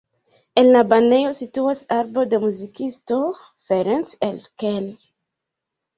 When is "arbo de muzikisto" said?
1.97-3.19